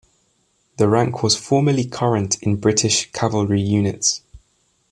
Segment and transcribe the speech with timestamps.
[0.77, 4.23] The rank was formerly current in British cavalry units.